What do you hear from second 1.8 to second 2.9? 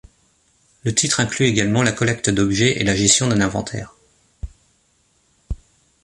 la collecte d'objets et